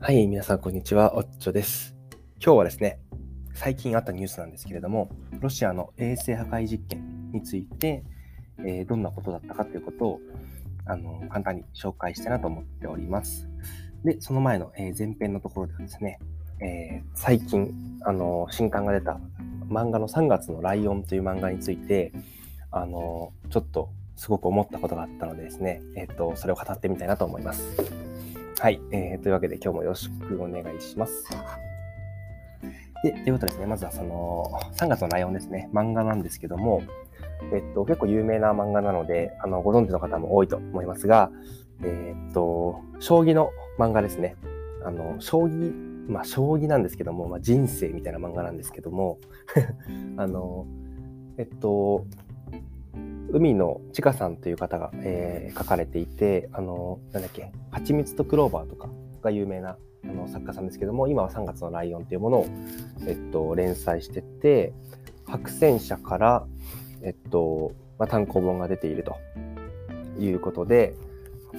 [0.00, 1.16] はい、皆さん、こんにちは。
[1.16, 1.96] おっちょです。
[2.40, 3.00] 今日はですね、
[3.52, 5.10] 最近あったニュースなんですけれども、
[5.40, 8.04] ロシアの衛星破壊実験について、
[8.60, 10.20] えー、どんなことだったかということを
[10.86, 13.48] あの簡単に紹介したいなと思っております。
[14.04, 16.20] で、その前の、えー、前編のところではですね、
[16.60, 19.18] えー、最近あの新刊が出た
[19.68, 22.12] 漫画の3月のライオンという漫画について、
[22.70, 28.07] あのちょっとすごく思ったことがあったのでですね、えっ、と、それを語ってみたいなと思います。
[28.60, 31.24] はい、えー、というわけで今日もよろしくお願いします。
[33.04, 36.82] で、ということですね、まずはその3月のライオンですね、漫画なんですけども、
[37.52, 41.30] えっと、結構有名な漫画なので、あのご存知の方も多いと思いますが、
[41.84, 44.34] えー、っと、将棋の漫画ですね。
[44.84, 49.18] あの、将棋、まあ、将棋なんですけども、まあ、人生みたいな漫画なんですけども、
[50.18, 50.66] あの、
[51.36, 52.06] えっと、
[53.30, 58.88] 海のちかさんという方が、えー、書かれていて、あの、なんだっけ、蜂蜜とクローバーとか
[59.22, 62.46] が有名なあの作家さんですけども、今は3月のライオンというものを、
[63.06, 64.72] えっと、連載してて、
[65.26, 66.46] 白戦車から、
[67.02, 69.16] えっと、まあ、単行本が出ていると
[70.18, 70.94] いうことで、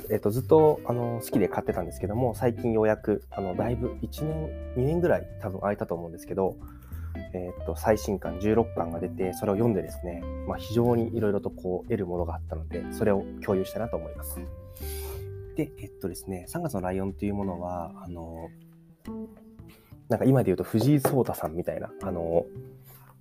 [0.09, 6.55] えっと、ずっとあの好きで買ってたんですけども、最近ようやく、あのだいぶ1年、2年ぐらい多分空いたと思うんですけど、
[7.33, 14.39] えー、っと最新刊16巻が出てそれを読んでですね、まあ、非常にいろいろとこう得るものがあったのでそれを共有したいなと思います。
[15.55, 18.49] でえっとですね3月のライオンというものはあの
[20.07, 22.45] なんか今で言うと藤井聡太さんみたいなあの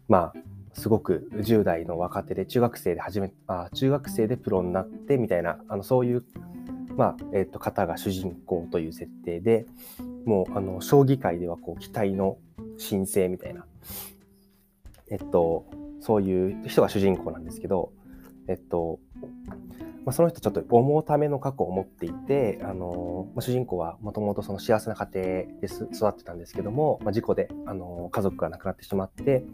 [0.08, 0.34] まあ
[0.72, 6.24] すごく10代の若手で中学生で始めあ中学生でプロになってみたいなあのそういう
[6.96, 9.66] まあえー、と方が主人公という設定で
[10.24, 12.38] もうあの将棋界ではこう期待の
[12.76, 13.66] 新星みたいな
[15.10, 15.66] えっと、
[16.00, 17.92] そういう人が主人公なんですけど、
[18.48, 18.98] えっと、
[20.04, 29.44] まあ、その人ちょっと重ための過去を持っていて、あのまあ、主人公はもともとその幸せな家庭で育ってたんですけども、まあ、事故で、あの家族が亡くなってしまって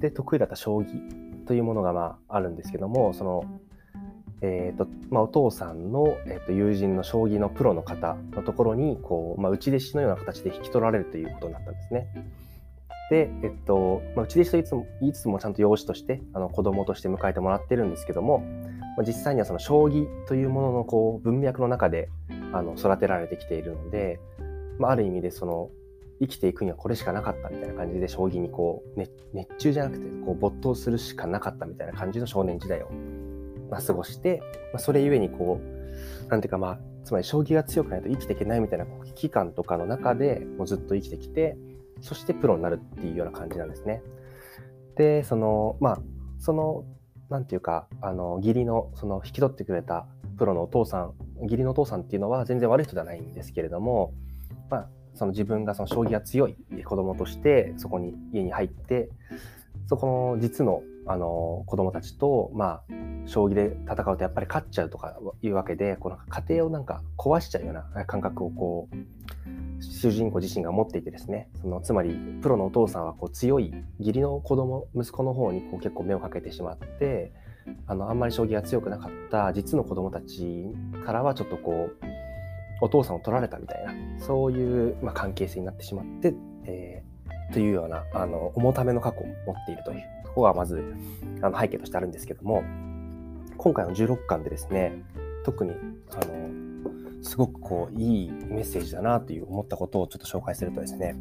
[0.00, 3.44] で得意だった将棋というものがまああるんですけどもその、
[4.40, 12.08] えーとまあ、お父さんの、えー、と友人の将棋のプロの方のところにこう、まあ、内弟子のような形で引き取られるということになったんですね。
[13.12, 18.38] で、えっと、まあ、うちでといつも言いつつもちゃんと養子としてあの子供として迎えてもらってるんですけども、
[18.96, 22.08] まあ、実際にはその将棋というもののこう文脈の中で
[22.54, 24.18] あの育てられてきているので、
[24.78, 25.68] まあ、ある意味でその
[26.20, 32.90] 生きていくにはこれしかなかったみたいな感じで将棋にこう、ね、熱中じゃなくてこう没頭するしかなかったみたいな感じの少年時代を、
[33.70, 34.40] まあ、過ごして、
[34.72, 41.58] まあ、それゆえにこうなんていうかまあつまり将棋が強くないと生きていけないみたいな危機感とかの中でもうずっと生きてきて
[42.02, 44.02] そしてプロになるっていうような感じなんですね。
[44.96, 46.02] で、その、まあ、
[46.38, 46.84] その、
[47.30, 54.12] 何て言うか、あの、義理の、その、引き取ってくれたプロのお父さん、義理のお父さんっていうのは全然悪い人ではないんですけれども、
[54.68, 59.10] まあ、その自分がその将棋が強い子供としてそこに家に入って
[59.86, 62.82] そこの実のあの子供たちとまあ
[63.26, 71.48] 将棋で戦うとやっぱり勝っちゃうとかいうわけでこの家庭をなんか壊しちゃうような感覚をこう主人公自身が持っていてですね。
[71.60, 77.32] そのつまりプロのお父さんはこう強い義理の子供息子の方にこう結構目をかけてしまって
[77.86, 80.66] あのあんまり将棋が強くなかった実の子供たち
[81.04, 82.04] からはちょっとこう
[82.80, 86.34] お父さんを取られたみたいなそういう、まあ、関係性になってしまって、
[86.64, 87.01] えー、
[87.52, 90.82] というようなあの重ための過去を持っているというところがまず
[91.42, 92.64] あの背景としてあるんですけども
[93.56, 95.02] 今回の16巻でですね
[95.44, 95.72] 特に
[96.10, 101.14] あのすごくこういいメッセージだなという思ったことをちょっと紹介するとですね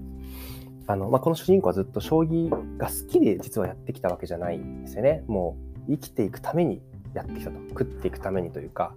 [0.87, 5.23] あの、まあ、この主人公はずっと将棋が好きで実はやってきたわけじゃないんですよね。
[5.27, 6.81] もう生きていくために
[7.13, 8.95] やってきたと食っていくためにというか、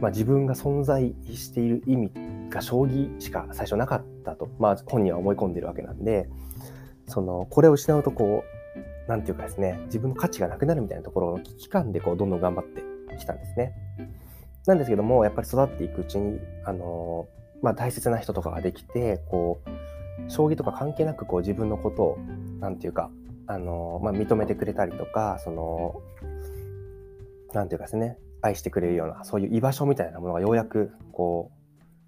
[0.00, 2.10] まあ、自分が存在している意味
[2.50, 6.28] が将棋しか最初なかったと、まあ、本人は思い込んでるわけなんで
[7.06, 8.44] そのこれを失うとこ
[9.06, 12.82] うなんていうかですね自分の価値がなくなるみたいなところの危機感でこうどんどん頑張って
[13.16, 13.74] きたんですね。
[14.66, 17.26] なんですけども、やっぱり育っていくうちに、あの
[17.62, 22.18] まあ、大切な人とかができて、こう、将棋とか関係なくこう自分のことを、
[22.60, 23.10] なんていうか、
[23.48, 26.00] あのまあ、認めてくれたりとか、その、
[27.52, 31.50] なんていうかですね、愛してくれるような、そういう居場所みたいなものがようやく、こ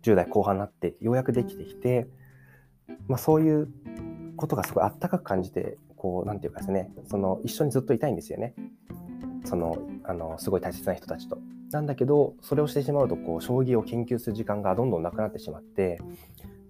[0.02, 2.08] う、10代後半になって、ようやくできてきて、
[3.08, 3.69] まあ、そういう
[4.37, 8.55] ことがすごいあったかく感じて、こう、なんていうかですね、その、一緒にずっといたいんですよね。
[9.44, 11.38] その、あの、すごい大切な人たちと。
[11.75, 15.99] なんだけどそれをしてしまうとこう将棋を研究する時間がどんどんなくなってしまって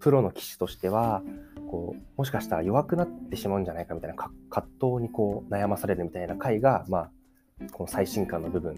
[0.01, 1.23] プロの棋士としては
[1.71, 4.33] こうもしかしたら弱くなってしまうんじゃないかみたいな葛
[4.81, 7.11] 藤にこう悩まされるみたいな回が、まあ、
[7.73, 8.77] この最新刊の部分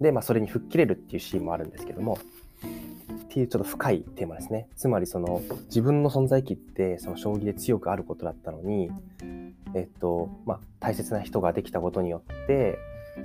[0.00, 2.18] で、まあ、それに吹っ切れるっていうシーンもあるんですけども
[3.24, 4.68] っていうちょっと深いテーマですね。
[4.76, 8.90] つまりその自分の存在意義ってその将棋で強くあることだったのに、
[9.74, 12.78] えっとまあ、大切な人ができたことによって、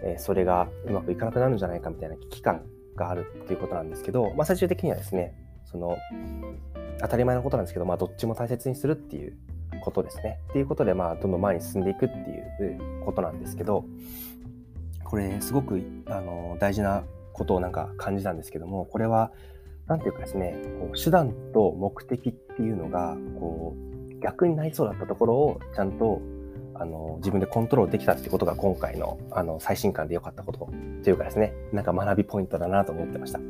[0.03, 2.63] えー、それがうまくいかなくなるんじゃないかみたいな危機感
[2.95, 5.33] があるっていうことなんですけど、まあ、最終的にはですね
[5.65, 5.97] その
[7.01, 9.38] 当たり前のことなんですけど、まあ、どっちも大切にするっていう
[9.81, 10.39] ことですね。
[10.49, 12.29] っていうことで、まあ、どんどん前に進んでいくって
[12.63, 13.85] いうことなんですけど、
[15.13, 19.31] これ、すごくあの大事なことをなんか感じたんですけども、これは、
[19.86, 26.19] なんていうかですね、こう手段と目的っていうのが、こう、逆になりそうだったところを、ちゃんと
[26.74, 30.71] あの自分でコントロールできたってことが今回のあの最新刊で良かったこと
[31.04, 33.38] というかですね、なんか学びポイントだなと思ってました。
[33.38, 33.48] とい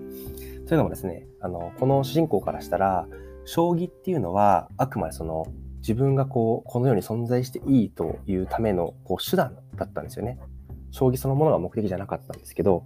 [0.71, 3.07] うのもですね、あのこの主人公からしたら、
[3.45, 5.45] 将棋っていうのはあくまでその
[5.77, 10.37] 自分がこうこの世に存在していいというためのこう手段だったんですよね。
[10.93, 12.85] 将棋そのものが目的じゃなかったんですけど、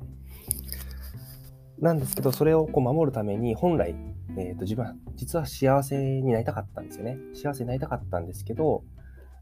[1.79, 3.95] なんですけど、それをこう守るために本来、
[4.37, 7.17] えー、と自分は実は幸せになりたかったんですよね。
[7.33, 8.83] 幸せになりたかったんですけど、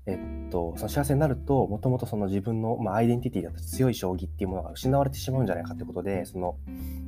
[0.07, 0.15] え
[0.47, 6.57] っと、その幸せになると、もともとその自分の、まあ、アイデンティティだった強い将棋っていうものが失われてしまうんじゃないかってことで、その、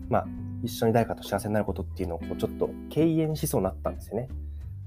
[0.09, 0.27] まあ、
[0.63, 4.27] 一緒に誰かと幸せになることっていうのをこうちょっと敬遠しそうになったんですよね。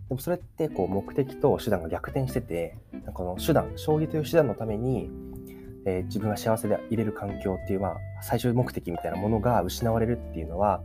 [0.08, 2.76] でもそれってこう目的と手段が逆転してて、
[3.12, 5.08] この手段、将棋という手段のために、
[5.86, 10.82] えー、自分が幸せでいれる環境っていう、まあ、最終目的みたいなものが失われるっていうのは、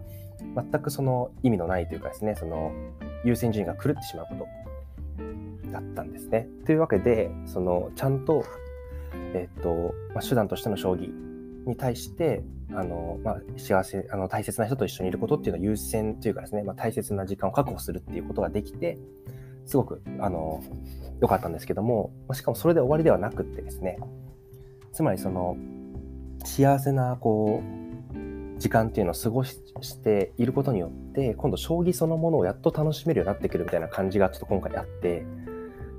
[0.56, 2.72] 全くその意味のないというかですね、その
[3.24, 4.48] 優先順位が狂ってしまうこ
[5.64, 6.48] とだったんですね。
[6.66, 8.44] というわけで、そのちゃんと、
[9.34, 11.12] えっとまあ、手段としての将棋
[11.66, 12.44] に対して
[12.74, 18.98] あの、まあ、幸せあの大切な人と一緒にいることっていうのは優先というかですね、まあ、大切な時間を確保するっていうことができて
[19.66, 20.64] すごくあの
[21.22, 23.98] 良かったんですけども、ま、しかもそれで終わりではなくってですね
[24.96, 25.58] つまりその
[26.46, 29.60] 幸せなこう時間っていうのを過ごし
[30.02, 35.26] ていることによって今度将棋そのものをやっと楽しめるようになってくるみたいな感じがちょっと今回あって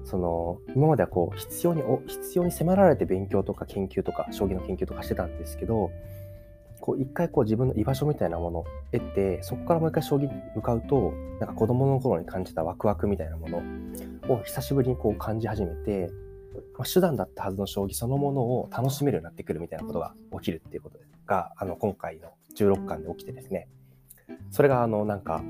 [0.07, 5.91] その今まではこう必要に必要に迫られて勉強とか研究とか将棋の研究とかしてたんですけど
[6.81, 13.63] こう一回こう自分の居場所みたいなものを得てそこからもう一回将棋に向かうとなんか子供の頃に感じたワクワクみたいなもの
[14.29, 16.11] を久しぶりにこう感じ始めて、
[16.79, 23.69] まあ、手段だったはずの将棋そのものを楽しめるようになってくるみたいなことが起きるっていうことがあの今回の16巻で起きてですね
[24.51, 25.43] それがあのなんか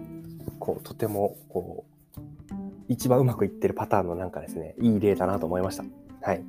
[0.58, 1.96] こうとてもこう
[2.88, 5.84] 一番うまくいってるパターンのなんかですね、いい例だなと思いました。
[6.22, 6.44] はい。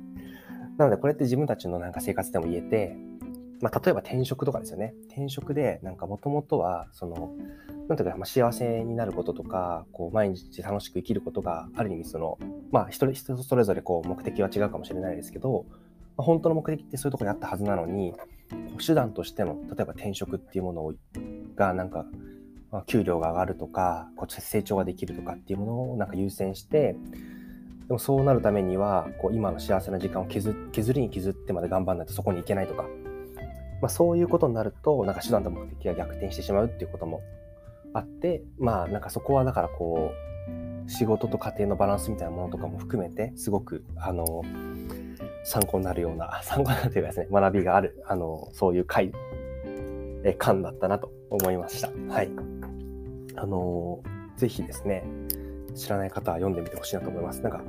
[0.76, 2.96] なので、これって自分たちのなんか生活でも言えて、
[3.60, 4.94] まあ、例えば転職とかですよね。
[5.08, 7.32] 転職で、なんかもともとは、その、
[7.88, 12.38] なんていうか、まあ、幸せになることとか、こう、毎日楽しく生きることが、ある意味、その、
[12.70, 15.66] まあ、一人、人それぞれ、こう、目的は違うかもしれないですけど、
[16.16, 18.14] まあ、本当の目的ってそういうとこにあったはずなのに、
[18.84, 20.92] 手段としての、例えば転職っていうもの
[21.56, 22.06] が、なんか、
[22.70, 26.96] まあ、給料が上がるとか、こう成長ができるとかっていうものをなんか優先して、
[27.86, 32.86] でもそうなるためには、こう今の幸せな時間を削削りに削ってまで頑張らないとそこに行けないとか、
[33.80, 37.22] まあ、そういうことになると、なんか手段と目的が逆転してしまうっていうことも
[37.94, 40.12] あって、まあなんかそこはだからこ
[40.86, 44.42] う、仕事と家庭のバランスみたいなものとかも含めて、すごく、あの、
[45.44, 49.12] 参考になるような、 参考になるというかですね、学びがある、あの、そういう回、
[50.24, 51.90] え、感だったなと思いました。
[52.12, 52.30] はい。
[53.36, 54.00] あの、
[54.36, 55.04] ぜひですね、
[55.74, 57.42] 知らない方は読んでみてほしいなと思います。
[57.42, 57.62] なんか、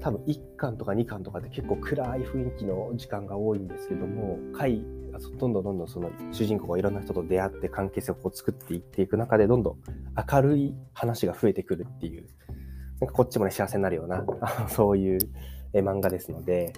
[0.00, 4.84] 多分1巻とか2巻とかって結構暗い雰囲気の時間が多いんですけども、回、
[5.18, 9.76] どんどんどんどんその主人公がいろんな人と出会って関係性をこう作っていっていく中で、どんどん
[10.30, 12.26] 明るい話が増えてくるっていう、
[13.00, 14.24] なんかこっちもね、幸せになるような、
[14.68, 15.18] そういう
[15.74, 16.72] 漫画ですので、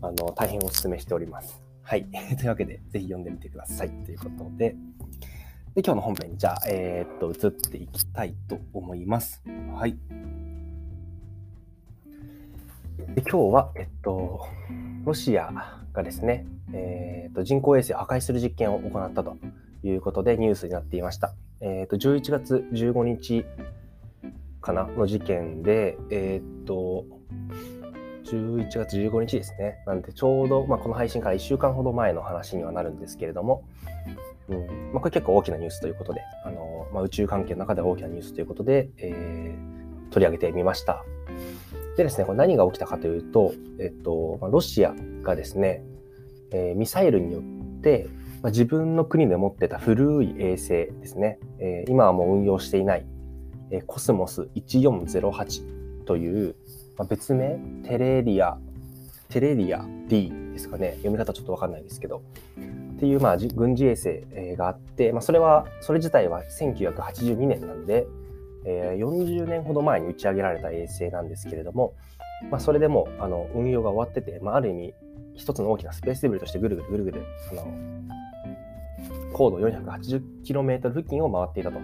[0.00, 1.62] あの、大変お勧めしております。
[1.82, 2.06] はい。
[2.36, 3.90] というわけで、ぜひ読んでみてください。
[4.04, 4.76] ということで、
[5.74, 9.42] で、今日の本編にじゃあ、えー、っと、移っていきたいと思います。
[9.72, 9.98] はい。
[13.14, 14.46] で、今日は、えっと、
[15.04, 19.36] ロシアがですね、えー、っと、人工衛星を破壊する実験を行ったと
[19.82, 21.34] いうことでニュースになっていました。
[21.60, 23.44] えー、っと、11月15日
[24.60, 27.04] かなの事件で、えー、っと、
[28.24, 29.82] 11月15日ですね。
[29.86, 33.64] なんで、ちょうど、まあ、この配信から1週間ほど前の話にはなるんですけれども、
[34.48, 41.04] うんまあ、これ結構大きなニュースということで、あのまあ、宇宙関係の中で大きなニュースということで、えー、取り上げてみました。
[41.96, 45.84] でですね、これ何が起きたかというと、えっと、ロシアがですね、
[46.50, 48.08] えー、ミサイルによって、
[48.42, 53.06] まあ、自分の国で持ってた古い衛星ですね、えー、今はもう運用していない、
[53.70, 56.56] えー、コスモス1408という、
[56.96, 58.58] まあ、別名、テレリア、
[59.28, 62.22] テレリア D ですかね、読み方ちょっとわかんないですけど、
[62.58, 68.06] っっていう、まあ、軍事衛星があって、まあ、それは、それ自体は1982年なんで、
[68.64, 71.94] えー、40年ほど前に打ち上げられた衛星なんですけれども、
[72.50, 74.94] まあ、それでもあの運用が終わってて、まあ、ある意味、
[75.34, 77.66] 一つの大きなスペースデブリとしてぐるぐるぐるぐる、あの
[79.32, 81.78] 高度 480km 付近を回っていたと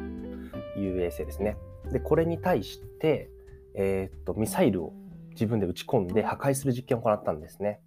[0.78, 1.56] いう衛星ですね。
[1.90, 3.30] で、これに対して、
[3.74, 4.92] えー、っと、ミサイルを
[5.30, 7.80] 自分で撃ち込んで破壊する実験を行ったんですね。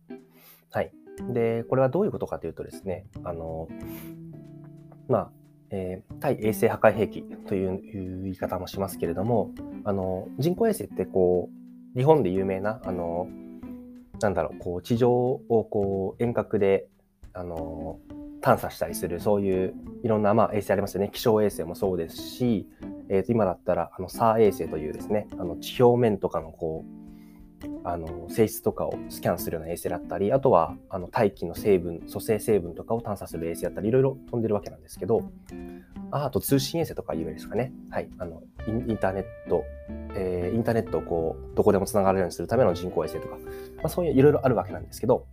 [0.71, 0.91] はい。
[1.33, 3.67] で、これはどういうことかというとですね、あの、
[5.07, 5.31] まあ、
[5.71, 7.81] えー、対衛星破壊兵器という
[8.23, 9.51] 言い方もしますけれども、
[9.85, 11.49] あの、人工衛星ってこ
[11.95, 13.27] う、日本で有名な、あの、
[14.21, 16.87] なんだろう、こう、地上をこう、遠隔で、
[17.33, 17.99] あの、
[18.41, 19.73] 探査したりする、そういう
[20.03, 21.09] いろんな、まあ、衛星ありますよね。
[21.13, 22.67] 気象衛星もそうですし、
[23.09, 27.00] えー、と今だったら、あの、SAR 衛星というですね、あの、地表面とかのこう、
[27.83, 35.29] あの性質とかをスキャンするような衛星だったりあとはあの大気の成分組成成分とかを探査する衛星だったりいろいろ飛んでるわけなんですけど
[36.11, 37.71] ああと通信衛星とか有名ですかね。
[37.89, 38.09] はい。
[38.17, 39.63] あのインターネット、
[40.13, 43.37] えー、インターネットをこうどこでもつながるようにするための人工衛星とか、
[43.77, 45.25] まあ、そういういろいろあるわけなんですけど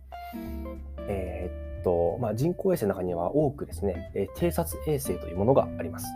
[1.09, 6.07] えー、っとまあ、人工衛星の中には多くですね、えー、偵察衛星というものがあります。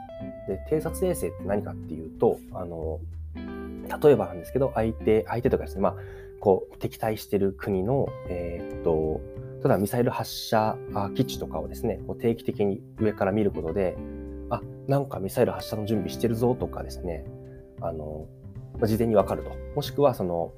[0.48, 3.00] で偵察衛星って何かっていうとあの
[4.02, 5.96] 例えばなんですけど、相手、相手とかですね、まあ、
[6.40, 9.22] こう、敵対してる国の、えー、っと、
[9.62, 10.78] ただミサイル発射
[11.16, 13.96] 基地とかをですね、こう定期的に上から見ることで、
[14.50, 17.26] あ、なんかミサイル発射の準備してるぞとかですね、
[17.82, 18.28] あの、
[18.82, 19.52] 事前にわかると。
[19.76, 20.52] もしくは、その、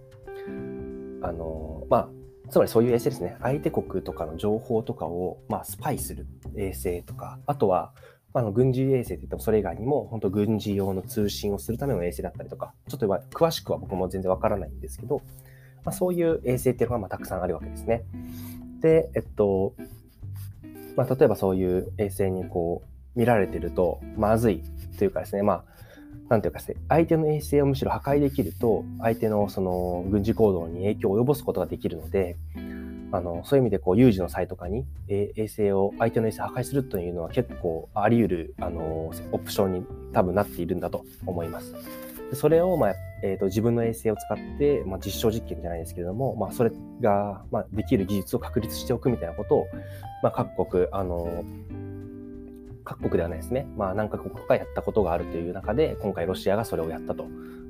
[1.21, 2.09] あの、まあ、
[2.49, 3.37] つまりそういう衛星ですね。
[3.41, 6.25] 相手国とかの情報とかを、まあ、スパイする
[6.55, 7.93] 衛星とか、あとは、
[8.35, 15.21] まあの軍事衛星といってもそれ以外にも、本当軍事用の通信をするための衛星だったりとか、ちょっと詳しくは僕も全然わからないんですけど、
[15.85, 18.03] まあ、そういう衛星っていうのがまあたくさんあるわけですね。
[18.81, 19.73] で、えっと、
[20.97, 22.83] まあ、例えばそういう衛星にこ
[23.15, 24.61] う見られてるとまずい
[24.97, 25.63] というかですね、まあ、
[26.27, 32.35] なんていうかですね、相手の衛星をむしろ破壊できると、相手のその軍事行動に影響を及ぼすことができるので、
[33.11, 41.73] あのそういう意味でこう有事の際とかに、え衛星を相手の衛星を破壊するというのは結構あり得るあのオプションに多分なっているんだと思います。
[42.29, 46.71] でそれを、まあえーと、自分の衛星を使って、まあ、実証実験じゃないですけれども、まあ、それ
[47.01, 49.67] が、まあ、できる技術を確立しておくみたいなことを、
[50.23, 51.43] まあ、各国あの
[52.83, 57.25] 各国ではないですね、まあ、何カ国かやったことがあるという中で今回ロシアがそれをやったと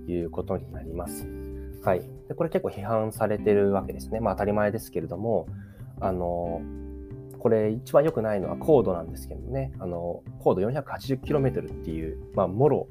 [0.07, 1.44] いうことになります。
[1.85, 4.19] はい、でこれ結構批判されてるわけですね。
[4.19, 5.47] まあ当たり前ですけれども、
[6.01, 6.61] あの
[7.37, 12.87] これ一番良くないのは高度なんですけどね、あの高度 480km っていう、まあ、もろ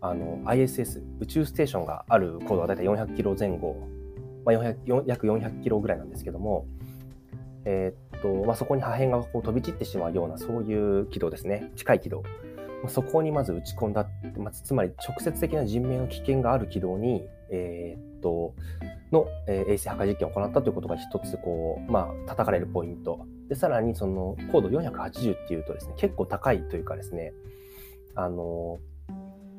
[0.00, 3.76] あの ISS、宇宙ステーションがある高度は大体400キロ前後、
[4.44, 6.66] まあ、400約400キロぐらいなんですけども、
[7.64, 12.24] えー、っとまあ、そこに破片がこう飛び散ってしまうようなそういう軌道ですね、近い軌道。
[12.88, 18.54] そこにまず打ち込んだ、まあ、つまり直接的な人命の危険がある軌道に、えー、っと
[19.12, 23.26] の、えー、衛星破壊実験を行ったということが一つこう、まあ叩かれるポイント。
[23.48, 27.34] でさらにその高度480っていうとですね結構高いというかですね
[28.14, 28.78] あの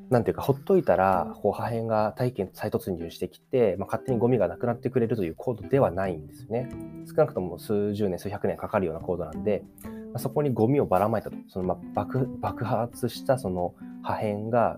[0.10, 6.70] なんていうかほっといたらこう破片が大気に再突入してきて、まあ、勝手にゴミがなくなってくれるという高度ではないんですね。
[7.08, 11.38] 少なくとも数十年数百年かかるような高度なんで、まあ、そこにゴミをばらまいたと。
[11.48, 14.78] そのまあ爆爆発したその破片が、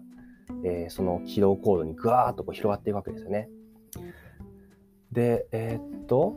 [0.63, 3.50] えー、その軌道高度にぐわーっとこう広がっていくわけですよね。
[5.16, 6.36] で、えー、っと、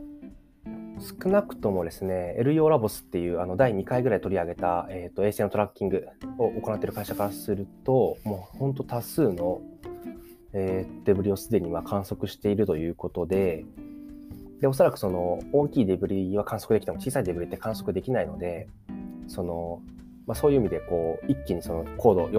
[0.99, 6.07] 少なくともですね、エルヨーラボスっていうあの第2回ぐらい取り上げた、えーと、衛星のトラッキング
[6.37, 9.61] を行っている会社からすると、もう本当多数の、
[10.53, 13.65] えー、デブリをすでには観測しているということで、
[14.61, 18.67] でおそらくその大きいデブリは観測できても小さいデブリって観測できないので、
[19.27, 19.81] その
[20.25, 22.29] まあ、そういう意味でこう一気にその高度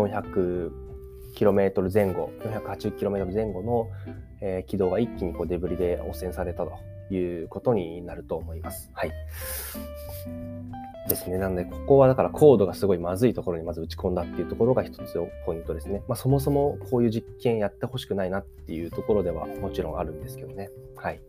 [1.35, 3.89] km 前後、480km 前後の、
[4.41, 6.73] えー、軌道が一気にこうデブリで汚染されたと
[7.15, 8.91] いうことになると思います。
[8.95, 9.13] はい。
[11.09, 11.39] ですね。
[11.39, 16.03] なので、ここはだからコードがすごいまずいところにまず打ち込んだっていうところが一つのポイントですね。
[16.09, 20.71] まあ、そもそもこういう実験やってほしくないなっていうところではもちろんあるんですけどね。
[20.97, 21.21] はい。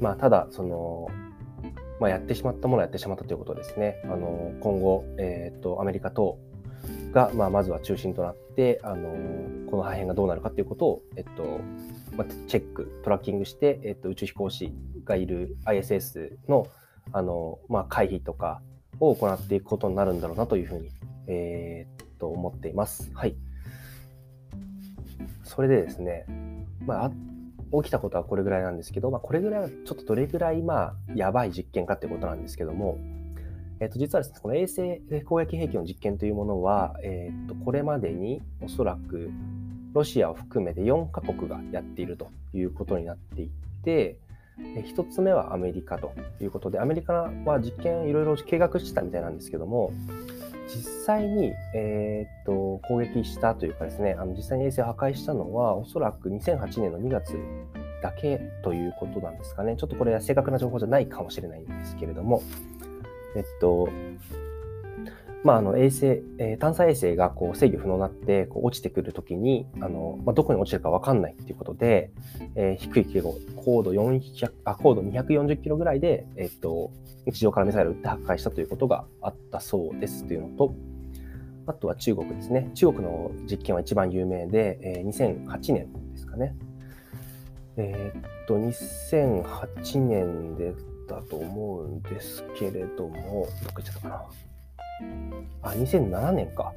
[0.00, 1.08] まあ、ただ、その、
[2.00, 4.02] まあ、やってしまったものはやってしまったということですね。
[4.04, 6.38] あの、今後、えっ、ー、と、アメリカ等
[7.14, 9.08] が、まあ、まずは中心となって、あの
[9.70, 11.60] この破片がどうなるかということを、えっと
[12.16, 14.72] まあ、チェック、トラッキングして、えっと、宇宙飛行士
[15.04, 16.66] がいる ISS の
[17.12, 18.60] あの、まあ、回避とか
[18.98, 20.90] を行っていくことになるんだろうなというふうに、
[21.28, 23.10] えー、っと思っています。
[23.14, 23.36] はい。
[25.44, 26.26] それでですね、
[26.86, 27.10] まあ、
[27.82, 32.98] 起きたことはこれぐらいなんですけど、まあ、これぐらいはちょっとどれぐらい、まあ、やばい実験かっていうことなんですけども、
[33.84, 39.30] えっと、実はですね、この衛星攻撃兵器の実験というものは、えっと、これまでにおそらく
[39.92, 43.50] ロシアを含めて4カ国がやっているということになってい
[43.84, 44.16] て、
[44.58, 49.92] 1つ目はアメリカということで、アメリカは実験いろいろ計画してたみたいなんですけども、
[50.66, 57.36] 実際に、えー、っと攻撃したというかですね、あの実際に衛星を破壊したのは、おそらく2008年の2月
[58.02, 59.76] だけということなんですかね。
[59.76, 62.42] ちょっとこれは正確な情報じゃないかもしれないんですけれども、
[63.36, 63.88] えっと、
[65.44, 66.06] まあ、あの衛星、
[66.38, 72.10] えー、探査衛星がこう制御不能になってこう落ちてくるときにあの、まあ、どこに落ちるか分かんないっていうことで、
[72.54, 76.90] えー、低い軌道、高度400あ高度240キロぐらいで、えっと、
[77.30, 80.74] 地上からミサイルを撃って破壊したということがあったそうですというのと、
[81.66, 82.70] あとは中国ですね。
[82.74, 86.54] 中国の実験は一番有名で、えー、2008年ですかね。
[87.76, 90.74] えー、っと、2008年で
[91.06, 94.24] だと思うんですけれども、どっか行っちゃったかな。
[95.62, 96.72] あ、2007年か。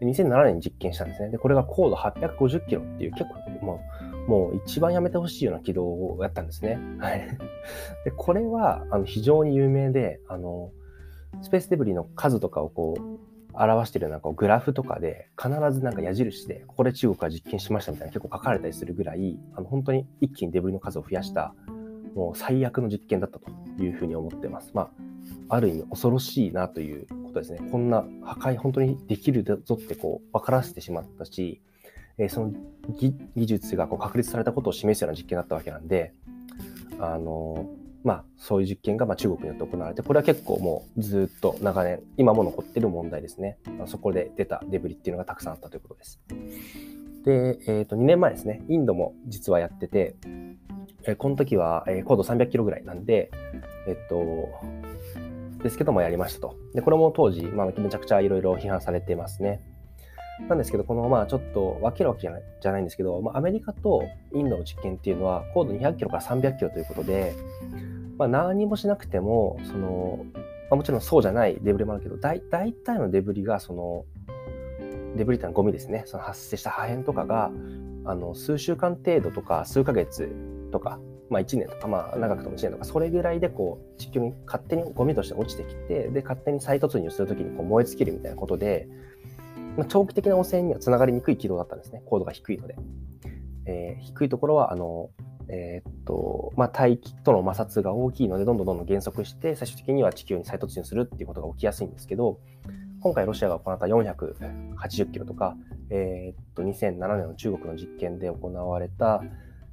[0.00, 1.30] 2007年に実験したんですね。
[1.30, 3.80] で、これが高度850キロっていう結構も
[4.26, 6.78] う、もう一番やめてほしいような軌道をやったんですね。
[6.98, 7.20] はい。
[8.04, 10.70] で、これはあの非常に有名で、あの、
[11.42, 21.54] スペースデブリの数とかをこう、表しているようなこうグラフとかで必ずなんか矢印でここで中国が実験しましたみたいな結構書かれたりするぐらいあの本当に一気にデブリの数を増やした
[22.14, 23.50] もう最悪の実験だったと
[23.82, 24.70] いうふうに思ってます。
[24.74, 24.90] ま
[25.48, 27.60] あ、ある意味恐ろしいなということですね。
[27.70, 31.60] こんな破壊本当にできるぞってこう分からせてしまったし、
[32.18, 32.52] えー、その
[32.98, 36.12] 技術がこう確立されたことを示すような実験だったわけなんで、
[36.98, 37.68] あの
[38.04, 43.58] まあ、そういう実験がま中国によって行われて、これは結構もうずっと長年、今も残っている問題ですね。
[43.86, 46.20] そこで出たデブリっていうのがたくさんあったということです。
[47.24, 50.14] で、えー、と2年前ですね、インドも実はやってて、
[51.06, 53.30] えこの時は、え高度300キロぐらいなんで、
[53.86, 54.48] えっと、
[55.62, 56.56] ですけどもやりましたと。
[56.74, 59.60] で、これも当時、まあ、めちゃくちゃいろいろ批判されてますね。
[60.48, 67.34] なんですけど、この、まあ、ちょっと分けるわけじゃないじゃないんですけど、まあ、アメリカとインドの実験っていうのは、高度200キロから300キロということで、
[68.18, 74.04] まあ、何もしなくても、その、まあ、もちろんそうじゃないデブリもあるけど、大体のデブリが、その、
[75.16, 76.02] デブリってのはゴミですね。
[76.06, 77.50] その発生した破片とかが、
[78.04, 80.30] あの、数週間程度とか、数ヶ月
[80.70, 80.98] とか、
[81.30, 88.88] まあ、1年とか、まあ、長くとも1年とか、それぐらいでこう地球に勝手にゴミとして落ちてきて、で、勝手に再突入するときにこう燃え尽きるみたいなことで、
[89.76, 92.76] まあ、長期的な汚染にはつながりにくい軌道だったんですね、高度が低いので。
[93.66, 95.10] えー、低いところは、あの、
[95.48, 102.40] えー、っと、まあ、大気との摩擦が大きいので、どんどんどんどん減速して、最終的には地球に再突入するっていうことが起きやすいんですけど、
[103.00, 105.56] 今回ロシアが行った480キロとか、
[105.90, 109.22] えー、っと、2007年の中国の実験で行われた、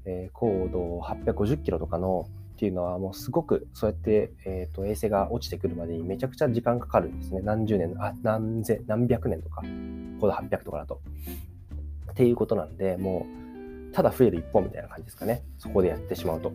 [0.05, 7.41] えー、高度850キロとかのっていうのはもうすごくそうやって、えーと、衛星が落ちてくるまでにめちゃくちゃ時間かかるんですね。
[7.43, 9.61] 何十年、あ何千、何百年とか、
[10.21, 11.01] 高度800とかだと。
[12.11, 13.27] っていうことなんで、も
[13.91, 15.43] う、ただ増える一方みたいな感じですかね。
[15.57, 16.53] そこでやってしまうと。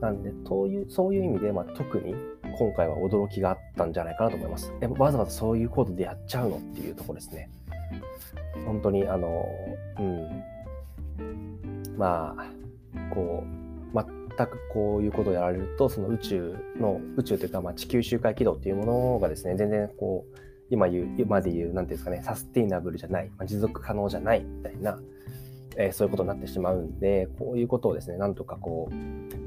[0.00, 2.14] なんで、そういうそういう意味で、まあ、特に
[2.56, 4.72] 今回は驚きがあったんじゃないかなと思います。
[4.80, 7.50] えわざわざそういうコードでやっちゃうのっていうところですね。
[8.64, 9.44] 本当に、あの、
[9.98, 10.42] うん。
[11.96, 12.61] まあ、
[13.12, 13.52] こう、
[14.36, 20.36] 全くこういうことをやられると、その宇宙の、宇宙というか、まあ、地球周回軌道っていうものがですね、全然こう、
[20.70, 24.98] 今言う、今で言う、なんていうんですかね、サステイナブルじゃない、まあ、持続可能じゃないみたいな、
[25.76, 28.94] えー、そういうことになってしまうんで、こういうことをですね、なんとかこう、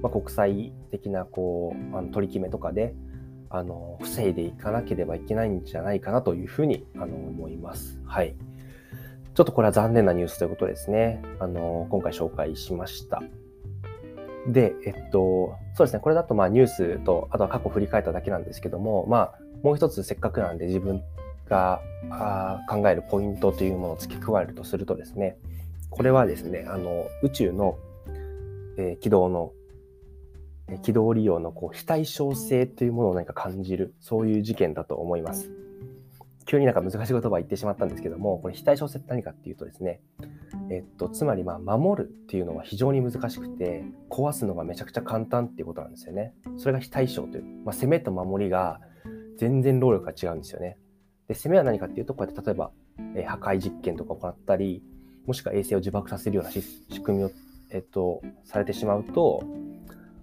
[0.02, 2.94] まあ、国際的なこうあの取り決めとかで、
[3.50, 8.00] あの防いでいかなければいけないんじゃないかなというふうにあの思います。
[8.06, 8.36] はい。
[9.34, 11.22] ちょっとこれは残念なニュースということですね。
[11.40, 13.22] あの今回紹介しました。
[14.48, 21.02] で、えっと、そうですね、これだとまあニュースと、あとは過去振り返っただけなんですけども、まあ、もう一つせっかくなんで自分
[21.50, 25.38] があ考えるポイントというものを付け加えるとするとですね、
[25.90, 27.78] これはですね、あの宇宙の、
[28.78, 29.52] えー、軌道の、
[30.68, 35.65] えー、軌道利用のこう非対称性というものを何か感じる、そういう事件だと思います。
[36.46, 40.02] 急になんか難しい言葉言ってしまったんですけども、これ非対称性って何かっていうとですね、
[40.70, 46.34] えっと、つまりま守るっていうのは非常に難しくて、壊すのがめちゃくちゃ簡単っていうことなんですよね。
[46.58, 48.80] それが非対称という、まあ、攻めと守りが
[49.38, 50.78] 全然労力が違うんですよね。
[51.28, 52.72] で、攻めは何かっていうと、こうやって例えば、
[53.16, 54.84] え、破壊実験とか行ったり、
[55.26, 56.62] もしくは衛星を自爆させるような仕
[57.04, 57.32] 組みを、
[57.72, 59.44] えっと、されてしまうと、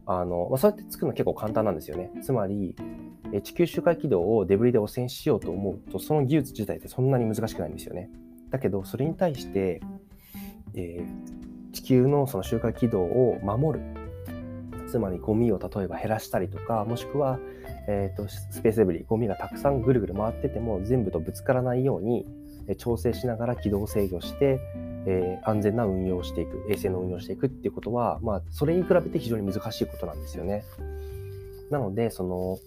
[0.07, 2.13] あの、まあ、そうやって作るの結構簡単なんですよね。
[2.23, 2.77] つまり、
[3.41, 8.11] 地球周回軌道をデブリで汚染しようと思うと、その技術自体ってそんなに難しくないんですよね。
[8.51, 9.81] だけど、それに対して、
[10.75, 13.85] えー、地球のその周回軌道を守る。
[14.89, 17.39] つまりゴミを例えば減らしたりとか、もしくは、
[17.89, 22.27] えーと、スペースデブリ、ゴミがたくさんぐるぐる回ってても全部とぶつからないように、
[22.77, 24.61] 調整しながら軌道制御して、
[25.07, 30.63] えー、安全な運用をしていく、衛星の運用をしていくっていうことは、まあ、それに比べて非常に難しいことなんですよね。
[31.71, 32.59] なので、その、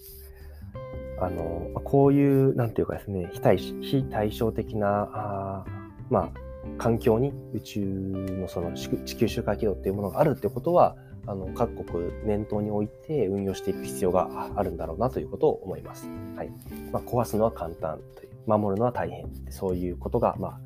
[1.18, 5.64] あの、こういう、なんていうかですね、非対非対称的な、あ
[6.10, 6.40] まあ、
[6.78, 10.96] 環境に宇宙のその地球周回軌道っていうものがあるってことは、
[11.28, 16.08] あの各国念頭に置いて運用していく必要があるんだろうなということを思います。
[16.36, 16.50] はい
[16.92, 20.60] まあ、壊すのは簡単という、守るのは大変そういうことが、ま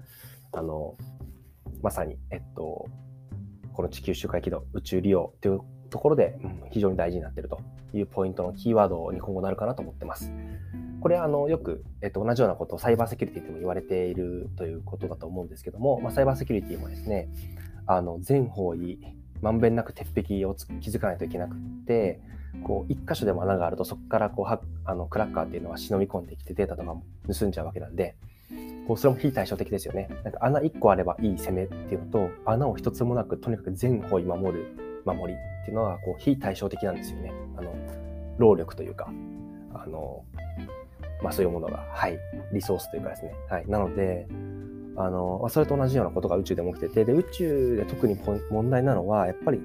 [0.52, 0.96] あ、あの
[1.82, 2.86] まさに、えっと、
[3.72, 7.60] この地球周回軌道、宇宙利用というところで、うん、非常に大事になっていると
[7.98, 10.30] いうポイントのキーワードに今後なるかなと思ってます。
[11.00, 17.28] これあのよく、えっと、同じようなことをサイバーセキュリティとも言われているということだと思うんですけども、まあ、サイバーセキュリティもですね、
[17.86, 18.98] あの全方位
[19.40, 22.20] まんべんなく鉄壁を築かないといけなくって
[22.62, 28.16] こう一箇所でも穴があるとそこからこうはあのクラッカーっていうのは忍び込んできてデータとかも盗んじゃうわけなんで
[28.86, 37.32] こうそれも非対称的ですよねなんか穴1個あればいい攻めっていうのと穴を一つもなくとにかく全方位守る守りっていうのはこう非対称的なんですよね。
[37.56, 37.74] あの
[38.38, 39.10] 労力というか
[39.74, 40.24] あの
[41.22, 42.18] まあそういうものがはい
[42.52, 43.34] リソースというかですね。
[43.48, 43.66] はい。
[43.66, 44.26] なので
[44.96, 48.18] あの、それと同じようなことが宇宙でも起きてて、で、宇宙で特に
[48.50, 49.60] 問題なのは、やっぱり、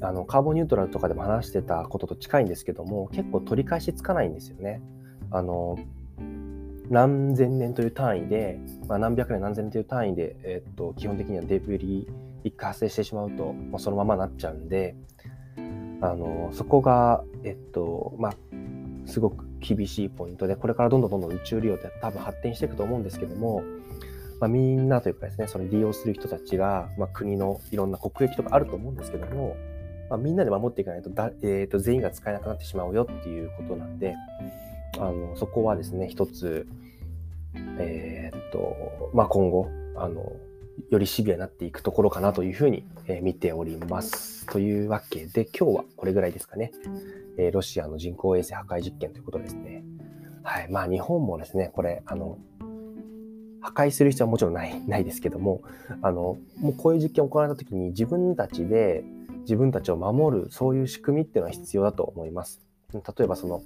[0.00, 4.82] あの、カーボンニュートラルとかでも話してたことと近いんですけども、結構取り返しつかないんですよね。
[5.30, 5.78] あの、
[6.90, 12.06] 何千年という単位で、まあ、何百年何千年という単位で、えっと、基本的にはデブリ
[12.44, 14.94] 一回発生してしまうと、もうそのままなっちゃうんで、
[16.00, 18.34] あの、そこが、えっと、まあ、
[19.06, 23.62] すごく厳しいポイントで、これからどんどんどんどん宇宙利用って多分発展していくと思うんですけども、
[24.40, 29.56] まあ、みんなというかですね、それ利用する人たちが、まあ、国のいろんな国益とかあると思うんですけども、
[30.10, 34.14] まあ、みんなで守っていかないとだ、えー、と全員が使えなくなってしまうよっていうことなんで、
[34.98, 36.66] あのそこはですね、一つ、
[37.78, 40.32] えー、っと、まあ、今後、あの、
[40.90, 44.46] よりシビアになっていくところかなというふうに、え、見ております。
[44.46, 46.72] というわけで、今日はこれぐらいですかね。
[47.36, 49.84] え、ロシアの人工衛星破壊実験ということですね。
[50.42, 50.68] はい。
[50.70, 52.38] まあ、日本もですね、これ、あの、
[53.64, 55.62] 破壊する必要はもちろんない ないですけども
[56.02, 59.04] あのもうこういう実験を行った時に自分たちで
[59.40, 62.60] 自分たちを守るそういう仕組みっていうのは必要だと思います。
[62.92, 63.62] 例えばその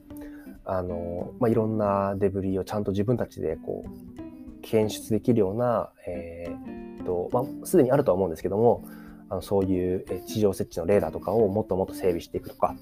[0.65, 6.78] あの、まあ、いろんなデブリをちゃんと自分たちでこう検出できるような、えー
[7.09, 8.85] とまあ、すでにあるとは思うんですけども
[9.31, 12.75] あのそういう地上設置のレーダーとかをもっともっと整備していくとか、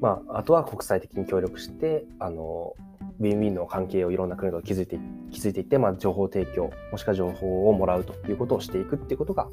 [0.00, 2.74] まあ、あとは国際的に協力してあの
[3.20, 4.98] ウィンウィンの関係をいろんな国と築いて
[5.30, 9.48] 築いていって、まあ、情報提供もしくは情報をもらうということをしていくっていうことが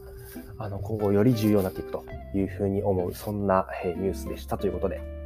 [0.58, 5.17] あの今後より重要になっていくというふうに思うそんなニュースでしたということで。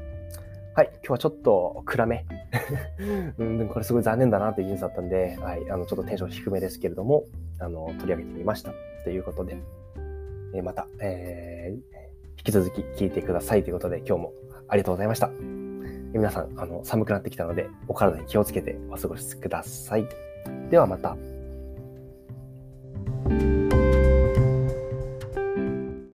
[0.74, 2.26] はい今日はちょっと暗め。
[3.38, 7.26] うん、これすごい残念だなというニュースだったんで、はい、あのちょっとテンション低めですけれども。
[7.62, 9.58] あの取り上げてみましたということで、
[10.54, 11.76] えまた、えー、
[12.38, 14.34] 引き続き聞いてくださいということで今日も
[14.68, 15.30] ありがとうございました。
[16.14, 20.08] 皆さん、あの、寒くなってきたので、お体に気をつけてお過ごしください。
[20.70, 21.16] ではまた。